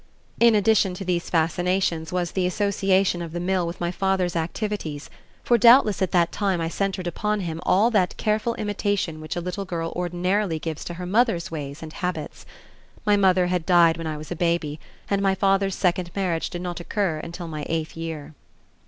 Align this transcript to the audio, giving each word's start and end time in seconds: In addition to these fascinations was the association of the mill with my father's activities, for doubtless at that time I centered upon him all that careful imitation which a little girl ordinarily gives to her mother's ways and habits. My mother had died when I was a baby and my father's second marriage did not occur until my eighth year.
In 0.39 0.55
addition 0.55 0.95
to 0.95 1.05
these 1.05 1.29
fascinations 1.29 2.11
was 2.11 2.31
the 2.31 2.47
association 2.47 3.21
of 3.21 3.33
the 3.33 3.39
mill 3.39 3.67
with 3.67 3.79
my 3.79 3.91
father's 3.91 4.35
activities, 4.35 5.11
for 5.43 5.59
doubtless 5.59 6.01
at 6.01 6.09
that 6.11 6.31
time 6.31 6.59
I 6.59 6.69
centered 6.69 7.05
upon 7.05 7.41
him 7.41 7.59
all 7.67 7.91
that 7.91 8.17
careful 8.17 8.55
imitation 8.55 9.21
which 9.21 9.35
a 9.35 9.41
little 9.41 9.63
girl 9.63 9.93
ordinarily 9.95 10.57
gives 10.57 10.83
to 10.85 10.95
her 10.95 11.05
mother's 11.05 11.51
ways 11.51 11.83
and 11.83 11.93
habits. 11.93 12.47
My 13.05 13.15
mother 13.15 13.45
had 13.45 13.63
died 13.63 13.95
when 13.95 14.07
I 14.07 14.17
was 14.17 14.31
a 14.31 14.35
baby 14.35 14.79
and 15.07 15.21
my 15.21 15.35
father's 15.35 15.75
second 15.75 16.09
marriage 16.15 16.49
did 16.49 16.63
not 16.63 16.79
occur 16.79 17.19
until 17.19 17.47
my 17.47 17.63
eighth 17.69 17.95
year. 17.95 18.33